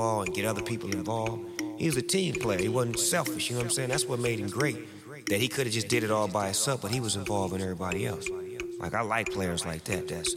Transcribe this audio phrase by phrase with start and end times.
[0.00, 1.62] and get other people involved.
[1.76, 2.58] He was a team player.
[2.58, 3.48] He wasn't selfish.
[3.48, 3.88] You know what I'm saying?
[3.88, 4.76] That's what made him great.
[5.26, 8.06] That he could have just did it all by himself, but he was involving everybody
[8.06, 8.28] else.
[8.78, 10.08] Like I like players like that.
[10.08, 10.34] That's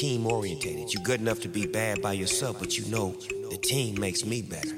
[0.00, 0.94] team orientated.
[0.94, 3.12] You're good enough to be bad by yourself, but you know
[3.50, 4.74] the team makes me better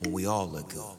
[0.00, 0.96] when we all look good.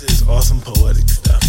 [0.00, 1.47] This is awesome poetic stuff.